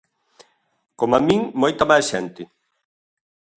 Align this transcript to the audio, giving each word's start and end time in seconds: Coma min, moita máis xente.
Coma 0.99 1.19
min, 1.27 1.41
moita 1.61 1.83
máis 1.91 2.05
xente. 2.11 2.43